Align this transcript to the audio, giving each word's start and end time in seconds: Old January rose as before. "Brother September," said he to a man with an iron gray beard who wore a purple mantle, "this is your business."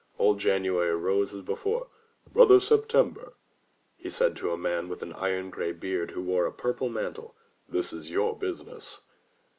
Old 0.17 0.39
January 0.39 0.95
rose 0.95 1.31
as 1.31 1.43
before. 1.43 1.85
"Brother 2.33 2.59
September," 2.59 3.33
said 4.07 4.31
he 4.31 4.37
to 4.39 4.51
a 4.51 4.57
man 4.57 4.89
with 4.89 5.03
an 5.03 5.13
iron 5.13 5.51
gray 5.51 5.73
beard 5.73 6.09
who 6.09 6.23
wore 6.23 6.47
a 6.47 6.51
purple 6.51 6.89
mantle, 6.89 7.35
"this 7.69 7.93
is 7.93 8.09
your 8.09 8.35
business." 8.35 9.01